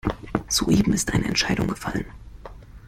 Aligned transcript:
Soeben 0.49 0.93
ist 0.93 1.13
eine 1.13 1.25
Entscheidung 1.25 1.67
gefallen. 1.67 2.05